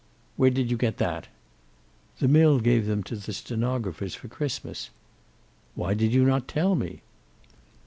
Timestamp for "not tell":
6.25-6.73